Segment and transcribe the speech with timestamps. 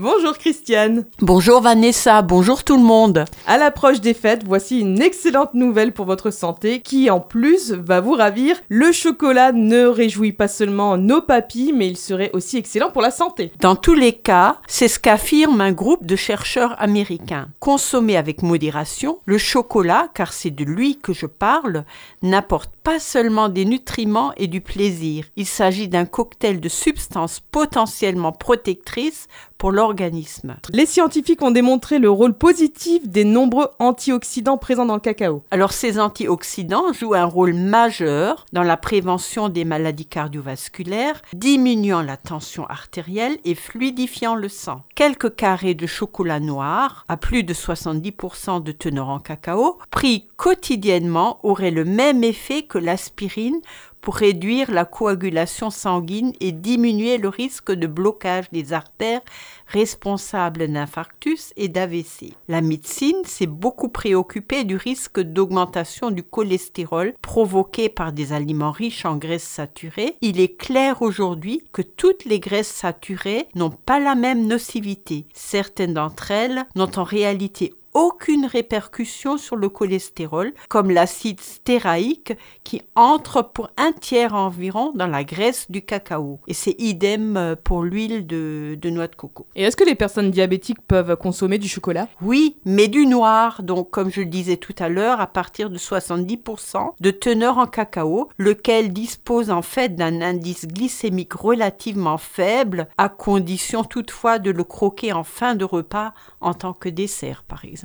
[0.00, 1.06] Bonjour Christiane.
[1.20, 3.24] Bonjour Vanessa, bonjour tout le monde.
[3.48, 8.00] À l'approche des fêtes, voici une excellente nouvelle pour votre santé qui en plus va
[8.00, 8.54] vous ravir.
[8.68, 13.10] Le chocolat ne réjouit pas seulement nos papilles, mais il serait aussi excellent pour la
[13.10, 13.50] santé.
[13.58, 17.48] Dans tous les cas, c'est ce qu'affirme un groupe de chercheurs américains.
[17.58, 21.84] Consommé avec modération, le chocolat, car c'est de lui que je parle,
[22.22, 25.24] n'apporte pas seulement des nutriments et du plaisir.
[25.34, 29.26] Il s'agit d'un cocktail de substances potentiellement protectrices
[29.58, 30.56] pour l'organisme.
[30.72, 35.42] Les scientifiques ont démontré le rôle positif des nombreux antioxydants présents dans le cacao.
[35.50, 42.16] Alors ces antioxydants jouent un rôle majeur dans la prévention des maladies cardiovasculaires, diminuant la
[42.16, 44.84] tension artérielle et fluidifiant le sang.
[44.94, 51.40] Quelques carrés de chocolat noir, à plus de 70% de teneur en cacao, pris quotidiennement
[51.42, 53.60] auraient le même effet que l'aspirine
[54.00, 59.20] pour réduire la coagulation sanguine et diminuer le risque de blocage des artères
[59.66, 62.32] responsables d'infarctus et d'AVC.
[62.48, 69.04] La médecine s'est beaucoup préoccupée du risque d'augmentation du cholestérol provoqué par des aliments riches
[69.04, 70.16] en graisses saturées.
[70.20, 75.26] Il est clair aujourd'hui que toutes les graisses saturées n'ont pas la même nocivité.
[75.34, 82.82] Certaines d'entre elles n'ont en réalité aucune répercussion sur le cholestérol, comme l'acide stéraïque qui
[82.94, 86.40] entre pour un tiers environ dans la graisse du cacao.
[86.46, 89.46] Et c'est idem euh, pour l'huile de, de, noix de coco.
[89.54, 92.08] Et est-ce que les personnes diabétiques peuvent consommer du chocolat?
[92.20, 93.62] Oui, mais du noir.
[93.62, 97.66] Donc, comme je le disais tout à l'heure, à partir de 70% de teneur en
[97.66, 104.64] cacao, lequel dispose en fait d'un indice glycémique relativement faible, à condition toutefois de le
[104.64, 107.77] croquer en fin de repas en tant que dessert, par exemple.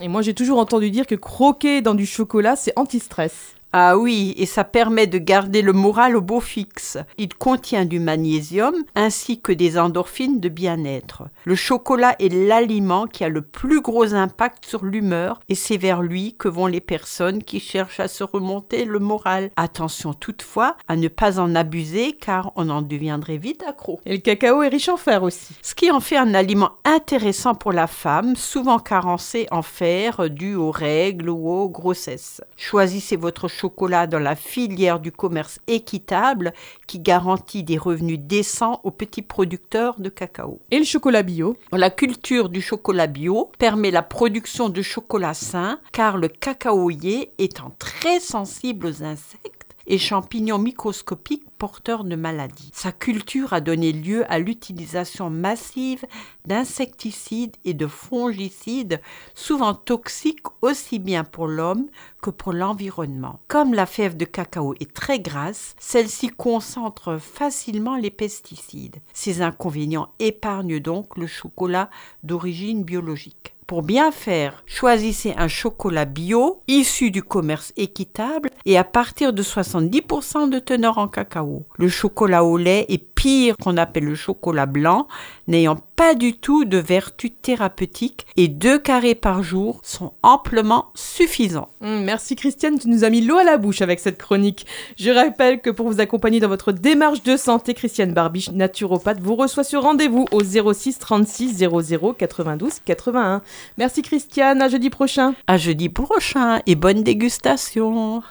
[0.00, 3.54] Et moi, j'ai toujours entendu dire que croquer dans du chocolat, c'est anti-stress.
[3.74, 6.98] Ah oui, et ça permet de garder le moral au beau fixe.
[7.16, 11.22] Il contient du magnésium ainsi que des endorphines de bien-être.
[11.46, 16.02] Le chocolat est l'aliment qui a le plus gros impact sur l'humeur et c'est vers
[16.02, 19.48] lui que vont les personnes qui cherchent à se remonter le moral.
[19.56, 24.00] Attention toutefois à ne pas en abuser car on en deviendrait vite accro.
[24.04, 25.54] Et le cacao est riche en fer aussi.
[25.62, 30.56] Ce qui en fait un aliment intéressant pour la femme, souvent carencé en fer dû
[30.56, 32.42] aux règles ou aux grossesses.
[32.58, 33.61] Choisissez votre chocolat
[34.08, 36.52] dans la filière du commerce équitable
[36.86, 40.60] qui garantit des revenus décents aux petits producteurs de cacao.
[40.70, 41.56] Et le chocolat bio?
[41.72, 47.72] La culture du chocolat bio permet la production de chocolat sain car le cacaoyer étant
[47.78, 52.70] très sensible aux insectes et champignons microscopiques porteurs de maladies.
[52.72, 56.04] Sa culture a donné lieu à l'utilisation massive
[56.44, 59.00] d'insecticides et de fongicides,
[59.34, 61.86] souvent toxiques aussi bien pour l'homme
[62.20, 63.40] que pour l'environnement.
[63.48, 68.96] Comme la fève de cacao est très grasse, celle-ci concentre facilement les pesticides.
[69.12, 71.90] Ces inconvénients épargnent donc le chocolat
[72.22, 73.51] d'origine biologique.
[73.66, 79.42] Pour bien faire, choisissez un chocolat bio issu du commerce équitable et à partir de
[79.42, 81.64] 70% de teneur en cacao.
[81.78, 85.06] Le chocolat au lait est pire qu'on appelle le chocolat blanc,
[85.46, 91.68] n'ayant pas du tout de vertu thérapeutique et deux carrés par jour sont amplement suffisants.
[91.82, 94.66] Mmh, merci Christiane, tu nous as mis l'eau à la bouche avec cette chronique.
[94.98, 99.36] Je rappelle que pour vous accompagner dans votre démarche de santé, Christiane Barbiche, naturopathe, vous
[99.36, 103.40] reçoit ce rendez-vous au 06 36 00 92 81.
[103.78, 105.34] Merci Christiane, à jeudi prochain.
[105.46, 108.24] À jeudi prochain et bonne dégustation.